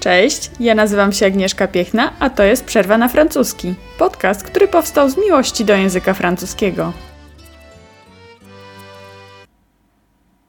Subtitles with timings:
[0.00, 3.74] Cześć, ja nazywam się Agnieszka Piechna, a to jest Przerwa na francuski.
[3.98, 6.92] Podcast, który powstał z miłości do języka francuskiego.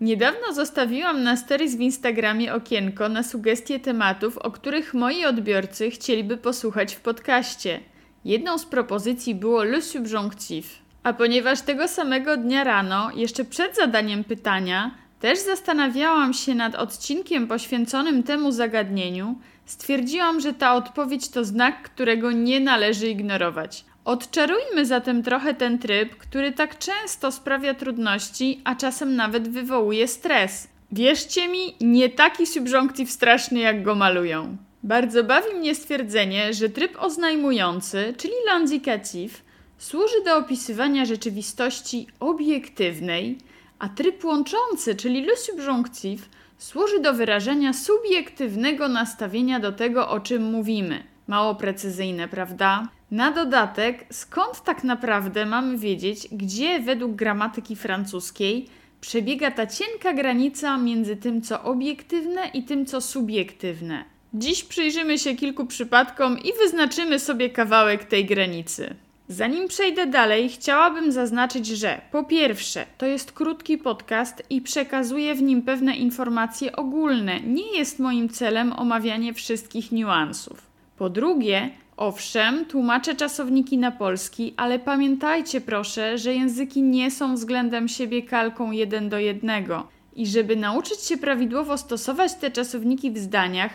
[0.01, 6.37] Niedawno zostawiłam na stories w Instagramie okienko na sugestie tematów, o których moi odbiorcy chcieliby
[6.37, 7.79] posłuchać w podcaście.
[8.25, 10.79] Jedną z propozycji było le subjonctif.
[11.03, 14.91] A ponieważ tego samego dnia rano, jeszcze przed zadaniem pytania,
[15.21, 19.35] też zastanawiałam się nad odcinkiem poświęconym temu zagadnieniu,
[19.65, 23.85] stwierdziłam, że ta odpowiedź to znak, którego nie należy ignorować.
[24.05, 30.67] Odczarujmy zatem trochę ten tryb, który tak często sprawia trudności, a czasem nawet wywołuje stres.
[30.91, 34.57] Wierzcie mi, nie taki subjonctif straszny, jak go malują.
[34.83, 39.29] Bardzo bawi mnie stwierdzenie, że tryb oznajmujący, czyli l'indicatif,
[39.77, 43.37] służy do opisywania rzeczywistości obiektywnej,
[43.81, 50.43] a tryb łączący, czyli le subjonctif, służy do wyrażenia subiektywnego nastawienia do tego, o czym
[50.43, 51.03] mówimy.
[51.27, 52.87] Mało precyzyjne, prawda?
[53.11, 58.67] Na dodatek, skąd tak naprawdę mamy wiedzieć, gdzie według gramatyki francuskiej
[59.01, 64.03] przebiega ta cienka granica między tym, co obiektywne i tym, co subiektywne?
[64.33, 68.95] Dziś przyjrzymy się kilku przypadkom i wyznaczymy sobie kawałek tej granicy.
[69.31, 75.41] Zanim przejdę dalej, chciałabym zaznaczyć, że po pierwsze, to jest krótki podcast i przekazuję w
[75.41, 77.39] nim pewne informacje ogólne.
[77.39, 80.67] Nie jest moim celem omawianie wszystkich niuansów.
[80.97, 87.87] Po drugie, owszem, tłumaczę czasowniki na polski, ale pamiętajcie proszę, że języki nie są względem
[87.87, 89.87] siebie kalką jeden do jednego.
[90.15, 93.71] I żeby nauczyć się prawidłowo stosować te czasowniki w zdaniach,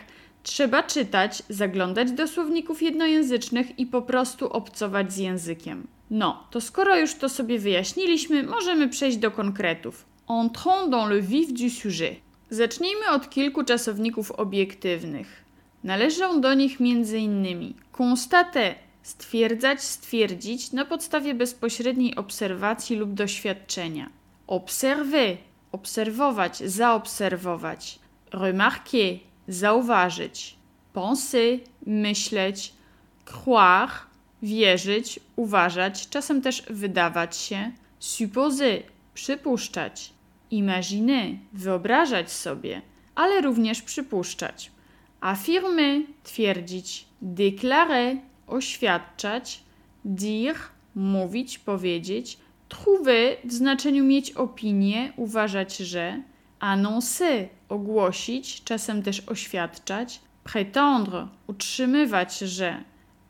[0.46, 5.86] Trzeba czytać, zaglądać do słowników jednojęzycznych i po prostu obcować z językiem.
[6.10, 10.04] No, to skoro już to sobie wyjaśniliśmy, możemy przejść do konkretów.
[10.28, 12.16] Entrons dans le vif du sujet.
[12.50, 15.44] Zacznijmy od kilku czasowników obiektywnych.
[15.84, 17.74] Należą do nich m.in.
[17.98, 24.10] constater stwierdzać, stwierdzić na podstawie bezpośredniej obserwacji lub doświadczenia.
[24.46, 25.36] Observer
[25.72, 27.98] obserwować, zaobserwować.
[28.32, 29.18] Remarquer
[29.48, 30.56] zauważyć,
[30.92, 32.72] penser, myśleć,
[33.24, 33.92] croire,
[34.42, 38.82] wierzyć, uważać, czasem też wydawać się, supposer,
[39.14, 40.12] przypuszczać,
[40.50, 42.82] imaginer, wyobrażać sobie,
[43.14, 44.70] ale również przypuszczać,
[45.20, 49.60] affirmer, twierdzić, déclarer, oświadczać,
[50.04, 50.58] dire,
[50.94, 56.22] mówić, powiedzieć, trouver w znaczeniu mieć opinię, uważać, że,
[56.60, 62.84] annoncer, ogłosić, czasem też oświadczać, prétendre, utrzymywać, że,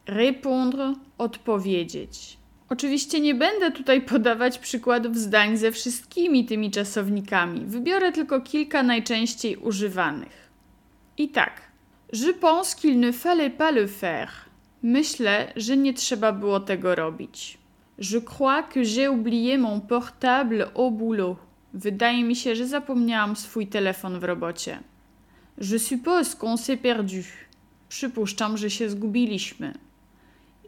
[0.07, 2.39] répondre, odpowiedzieć.
[2.69, 7.67] Oczywiście nie będę tutaj podawać przykładów zdań ze wszystkimi tymi czasownikami.
[7.67, 10.51] Wybiorę tylko kilka najczęściej używanych.
[11.19, 11.61] I tak.
[12.13, 14.31] Je pense qu'il ne fallait pas le faire.
[14.83, 17.59] Myślę, że nie trzeba było tego robić.
[17.99, 21.37] Je crois que j'ai oublié mon portable au boulot.
[21.77, 24.79] Wydaje mi się, że zapomniałam swój telefon w robocie.
[25.59, 27.23] Je suppose qu'on s'est perdu.
[27.89, 29.75] Przypuszczam, że się zgubiliśmy.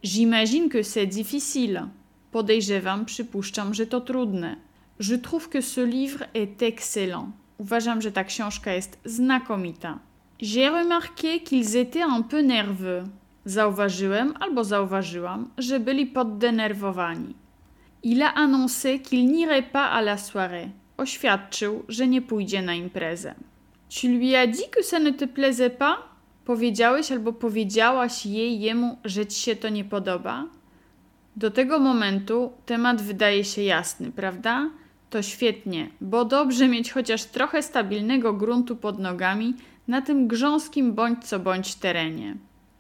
[0.05, 1.89] J'imagine que c'est difficile.
[2.33, 4.57] Podejrzewam, przypuszczam, że to trudne.
[5.01, 7.27] Je trouve que ce livre est excellent.
[7.59, 9.99] Uważam, że ta książka jest znakomita.
[10.43, 13.09] J'ai remarqué qu'ils étaient un peu nerveux.
[13.45, 17.35] Zauważyłem albo zauważyłam, że byli poddenerwowani.
[18.03, 20.69] Il a annoncé qu'il n'irait pas à la soirée
[20.99, 23.35] oświadczył, że nie pójdzie na imprezę.
[23.89, 25.99] Tu lui as dit que ça ne te plaisait pas?
[26.45, 30.45] Powiedziałeś albo powiedziałaś jej jemu, że ci się to nie podoba?
[31.37, 34.71] Do tego momentu temat wydaje się jasny, prawda?
[35.11, 39.55] To świetnie, bo dobrze mieć chociaż trochę stabilnego gruntu pod nogami
[39.89, 42.37] na tym grząskim bądź co bądź terenie.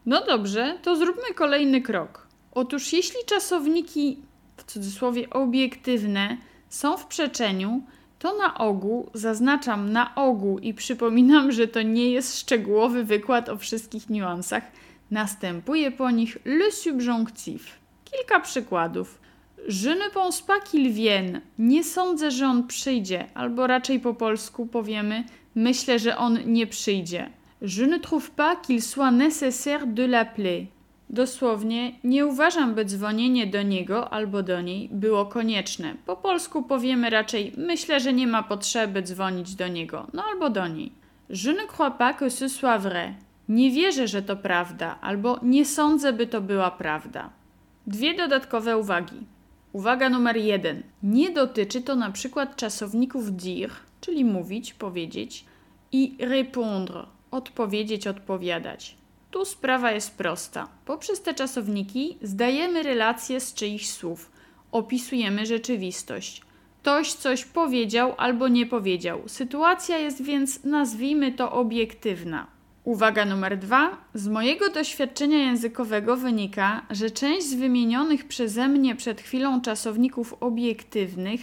[0.06, 2.26] No dobrze, to zróbmy kolejny krok.
[2.52, 4.18] Otóż jeśli czasowniki,
[4.56, 6.36] w cudzysłowie obiektywne,
[6.68, 7.82] są w przeczeniu,
[8.18, 13.56] to na ogół, zaznaczam na ogół i przypominam, że to nie jest szczegółowy wykład o
[13.56, 14.62] wszystkich niuansach,
[15.10, 17.78] następuje po nich le subjonctif.
[18.04, 19.20] Kilka przykładów.
[19.84, 21.40] Je ne pense pas qu'il vienne.
[21.58, 25.24] Nie sądzę, że on przyjdzie, albo raczej po polsku powiemy
[25.54, 27.30] myślę, że on nie przyjdzie.
[27.62, 30.66] Je ne trouve pas qu'il soit nécessaire de l'appeler.
[31.10, 35.94] Dosłownie, nie uważam, by dzwonienie do niego albo do niej było konieczne.
[36.06, 40.66] Po polsku powiemy raczej: Myślę, że nie ma potrzeby dzwonić do niego, no albo do
[40.66, 40.92] niej.
[41.30, 43.14] Je ne crois pas que ce soit vrai.
[43.48, 47.30] Nie wierzę, że to prawda, albo nie sądzę, by to była prawda.
[47.86, 49.26] Dwie dodatkowe uwagi.
[49.72, 50.82] Uwaga numer jeden.
[51.02, 55.44] Nie dotyczy to na przykład czasowników dire, czyli mówić, powiedzieć,
[55.92, 58.96] i répondre, odpowiedzieć, odpowiadać.
[59.30, 60.68] Tu sprawa jest prosta.
[60.84, 64.30] Poprzez te czasowniki zdajemy relacje z czyichś słów,
[64.72, 66.42] opisujemy rzeczywistość.
[66.82, 69.22] Ktoś coś powiedział albo nie powiedział.
[69.26, 72.46] Sytuacja jest więc, nazwijmy to, obiektywna.
[72.84, 73.96] Uwaga numer dwa.
[74.14, 81.40] Z mojego doświadczenia językowego wynika, że część z wymienionych przeze mnie przed chwilą czasowników obiektywnych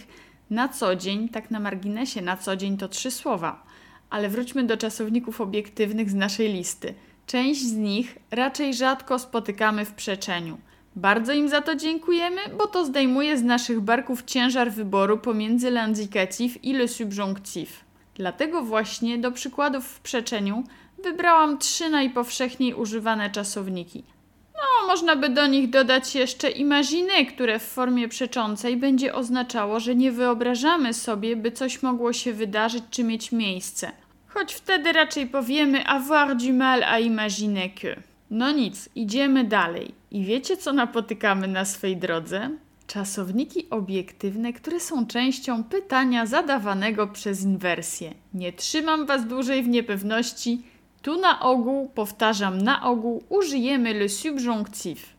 [0.50, 3.62] na co dzień, tak na marginesie, na co dzień to trzy słowa.
[4.10, 6.94] Ale wróćmy do czasowników obiektywnych z naszej listy.
[7.26, 10.58] Część z nich raczej rzadko spotykamy w przeczeniu.
[10.96, 16.58] Bardzo im za to dziękujemy, bo to zdejmuje z naszych barków ciężar wyboru pomiędzy l'indicatif
[16.62, 17.84] i le subjonctif.
[18.14, 20.64] Dlatego właśnie do przykładów w przeczeniu
[21.04, 24.04] wybrałam trzy najpowszechniej używane czasowniki.
[24.54, 29.94] No, można by do nich dodać jeszcze imagine, które w formie przeczącej będzie oznaczało, że
[29.94, 33.92] nie wyobrażamy sobie, by coś mogło się wydarzyć czy mieć miejsce.
[34.36, 37.96] Choć wtedy raczej powiemy avoir du mal à imaginer que.
[38.30, 39.94] No nic, idziemy dalej.
[40.10, 42.50] I wiecie, co napotykamy na swej drodze?
[42.86, 48.14] Czasowniki obiektywne, które są częścią pytania zadawanego przez inwersję.
[48.34, 50.62] Nie trzymam Was dłużej w niepewności.
[51.02, 55.16] Tu na ogół, powtarzam na ogół, użyjemy le subjonctif.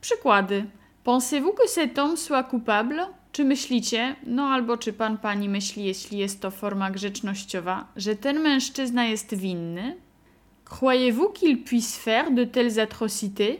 [0.00, 0.64] Przykłady.
[1.04, 3.06] Pensez-vous que cet homme soit coupable?
[3.32, 8.40] Czy myślicie, no albo czy pan pani myśli, jeśli jest to forma grzecznościowa, że ten
[8.40, 9.96] mężczyzna jest winny?
[10.64, 13.56] Croyez-vous qu'il puisse faire de telles atrocités?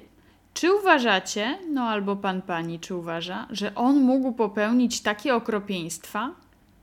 [0.55, 6.31] Czy uważacie, no albo pan pani, czy uważa, że on mógł popełnić takie okropieństwa?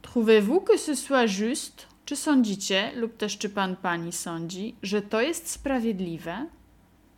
[0.01, 1.83] Trouvez-vous que ce soit juste?
[2.06, 6.48] Czy sądzicie, lub też czy pan pani sądzi, że to jest sprawiedliwe?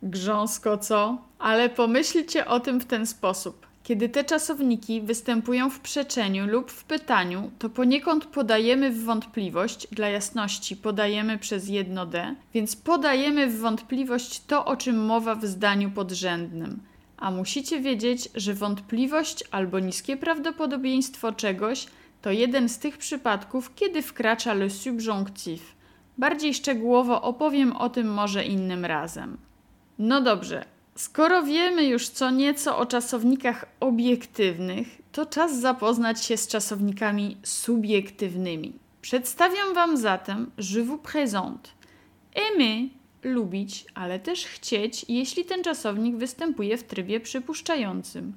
[0.02, 1.18] Grząsko co?
[1.38, 3.69] Ale pomyślcie o tym w ten sposób.
[3.84, 10.08] Kiedy te czasowniki występują w przeczeniu lub w pytaniu, to poniekąd podajemy w wątpliwość, dla
[10.08, 15.90] jasności podajemy przez jedno D, więc podajemy w wątpliwość to, o czym mowa w zdaniu
[15.90, 16.82] podrzędnym.
[17.16, 21.86] A musicie wiedzieć, że wątpliwość albo niskie prawdopodobieństwo czegoś
[22.22, 25.74] to jeden z tych przypadków, kiedy wkracza le subjonctif.
[26.18, 29.36] Bardziej szczegółowo opowiem o tym może innym razem.
[29.98, 30.64] No dobrze,
[31.00, 38.72] Skoro wiemy już co nieco o czasownikach obiektywnych, to czas zapoznać się z czasownikami subiektywnymi.
[39.02, 41.68] Przedstawiam Wam zatem je vous présente.
[42.34, 42.88] Aimer
[43.22, 48.32] lubić, ale też chcieć, jeśli ten czasownik występuje w trybie przypuszczającym.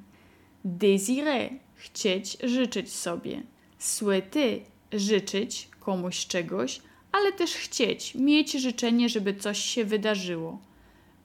[0.65, 3.44] Désirer chcieć, życzyć sobie.
[3.80, 4.60] Souhaiter
[4.92, 6.81] życzyć komuś czegoś,
[7.12, 10.60] ale też chcieć, mieć życzenie, żeby coś się wydarzyło.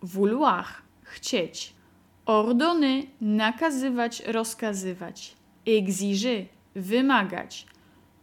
[0.03, 0.88] Vouloir
[1.19, 1.75] chcieć.
[2.27, 5.37] Ordony nakazywać, rozkazywać.
[5.67, 6.45] Exiger
[6.75, 7.67] wymagać.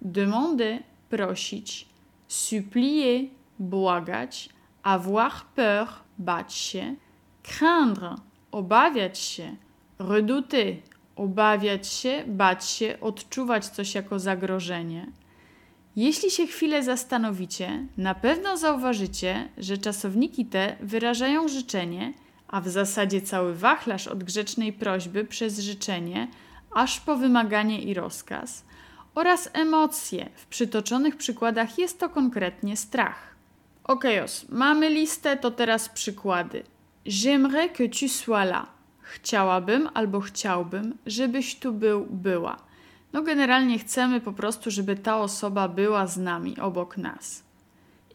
[0.01, 1.87] Demander prosić.
[2.27, 3.21] Supplier
[3.59, 4.49] błagać.
[4.83, 5.87] Avoir peur
[6.17, 6.95] bać się.
[7.43, 8.15] Craindre
[8.51, 9.55] obawiać się.
[9.99, 10.75] Redouter
[11.15, 15.11] obawiać się, bać się, odczuwać coś jako zagrożenie.
[15.95, 22.13] Jeśli się chwilę zastanowicie, na pewno zauważycie, że czasowniki te wyrażają życzenie–
[22.55, 26.27] a w zasadzie cały wachlarz od grzecznej prośby przez życzenie,
[26.71, 28.65] aż po wymaganie i rozkaz,
[29.15, 30.29] oraz emocje.
[30.35, 33.35] W przytoczonych przykładach jest to konkretnie strach.
[33.83, 36.63] Okejos, mamy listę, to teraz przykłady.
[37.05, 38.65] J'aimerais que tu sois là.
[39.01, 42.57] Chciałabym albo chciałbym, żebyś tu był, była.
[43.13, 47.43] No generalnie chcemy po prostu, żeby ta osoba była z nami, obok nas.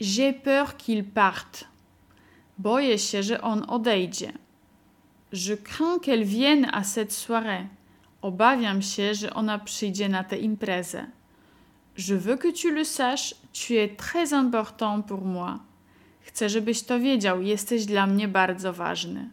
[0.00, 1.70] J'ai peur qu'il parte.
[2.60, 4.32] Boję się, że on odejdzie.
[5.32, 7.66] Je crains qu'elle vienne à cette soirée.
[8.22, 11.06] Obawiam się, że ona przyjdzie na tę imprezę.
[11.98, 15.58] Je veux que tu le saches, tu es très important pour moi.
[16.20, 19.30] Chcę, żebyś to wiedział, jesteś dla mnie bardzo ważny.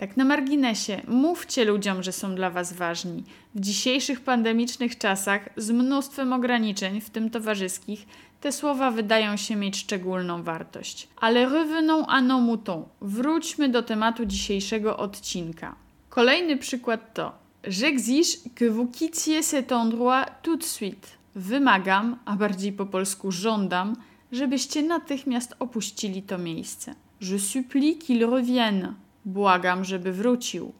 [0.00, 3.24] Tak na marginesie, mówcie ludziom, że są dla Was ważni.
[3.54, 8.06] W dzisiejszych pandemicznych czasach, z mnóstwem ograniczeń, w tym towarzyskich,
[8.40, 11.08] te słowa wydają się mieć szczególną wartość.
[11.16, 12.86] Ale revenons à nos moutons.
[13.00, 15.74] Wróćmy do tematu dzisiejszego odcinka.
[16.08, 17.32] Kolejny przykład to
[17.64, 21.08] J'exige que vous quittiez cet endroit tout de suite.
[21.36, 23.96] Wymagam, a bardziej po polsku żądam,
[24.32, 26.94] żebyście natychmiast opuścili to miejsce.
[27.20, 28.94] Je supplie qu'il revienne.
[29.24, 30.72] Błagam, żeby wrócił.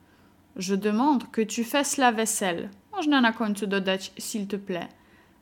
[0.57, 2.69] Je demande que tu fasses la vaisselle.
[2.93, 4.89] Można na końcu dodać s'il te plaît.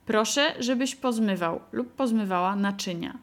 [0.06, 3.18] Proszę, żebyś pozmywał lub pozmywała naczynia.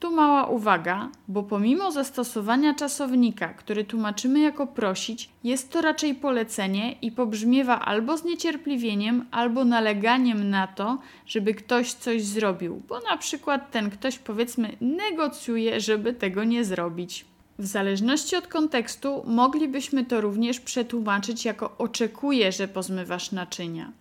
[0.00, 6.92] Tu mała uwaga, bo pomimo zastosowania czasownika, który tłumaczymy jako prosić, jest to raczej polecenie
[6.92, 13.70] i pobrzmiewa albo zniecierpliwieniem, albo naleganiem na to, żeby ktoś coś zrobił, bo na przykład
[13.70, 17.24] ten ktoś powiedzmy negocjuje, żeby tego nie zrobić.
[17.58, 23.92] W zależności od kontekstu moglibyśmy to również przetłumaczyć jako oczekuje, że pozmywasz naczynia.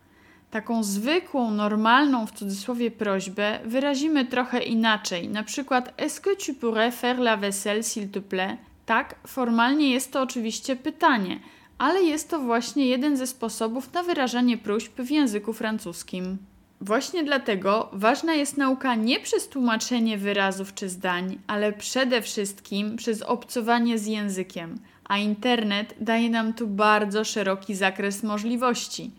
[0.52, 5.30] Taką zwykłą, normalną w cudzysłowie prośbę wyrazimy trochę inaczej.
[5.30, 8.58] Na przykład Est-ce que tu pourrais faire la vaisselle s'il te plaît?
[8.86, 11.40] Tak, formalnie jest to oczywiście pytanie,
[11.78, 16.38] ale jest to właśnie jeden ze sposobów na wyrażanie próśb w języku francuskim.
[16.84, 23.22] Właśnie dlatego ważna jest nauka nie przez tłumaczenie wyrazów czy zdań, ale przede wszystkim przez
[23.22, 29.12] obcowanie z językiem, a internet daje nam tu bardzo szeroki zakres możliwości.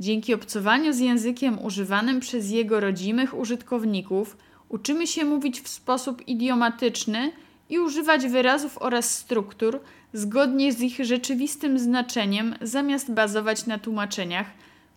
[0.00, 4.36] Dzięki obcowaniu z językiem używanym przez jego rodzimych użytkowników,
[4.68, 7.32] uczymy się mówić w sposób idiomatyczny
[7.70, 9.80] i używać wyrazów oraz struktur
[10.12, 14.46] zgodnie z ich rzeczywistym znaczeniem, zamiast bazować na tłumaczeniach,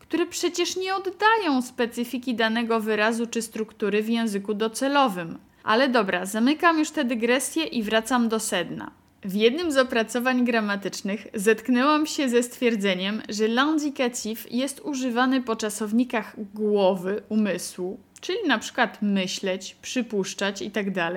[0.08, 5.38] które przecież nie oddają specyfiki danego wyrazu czy struktury w języku docelowym.
[5.64, 8.92] Ale dobra, zamykam już tę dygresję i wracam do sedna.
[9.24, 16.36] W jednym z opracowań gramatycznych zetknęłam się ze stwierdzeniem, że l'indicatif jest używany po czasownikach
[16.54, 21.12] głowy, umysłu, czyli na przykład myśleć, przypuszczać itd.,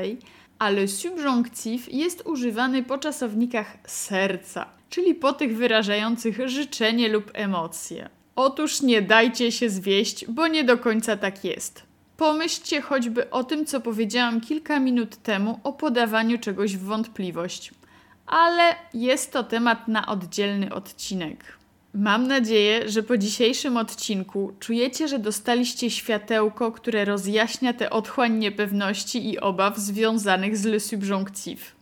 [0.58, 8.08] ale subjonctif jest używany po czasownikach serca, czyli po tych wyrażających życzenie lub emocje.
[8.40, 11.82] Otóż nie dajcie się zwieść, bo nie do końca tak jest.
[12.16, 17.72] Pomyślcie choćby o tym, co powiedziałam kilka minut temu o podawaniu czegoś w wątpliwość
[18.28, 21.58] ale jest to temat na oddzielny odcinek.
[21.94, 29.30] Mam nadzieję, że po dzisiejszym odcinku czujecie, że dostaliście światełko, które rozjaśnia tę otchłań niepewności
[29.30, 31.76] i obaw związanych z Le Subjonctif.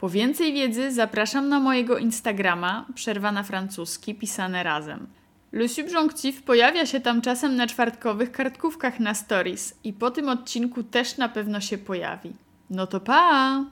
[0.00, 5.06] Po więcej wiedzy zapraszam na mojego Instagrama, przerwa na francuski, pisane razem.
[5.52, 10.82] Le Subjonctif pojawia się tam czasem na czwartkowych kartkówkach na stories i po tym odcinku
[10.82, 12.32] też na pewno się pojawi.
[12.70, 13.64] No to pa!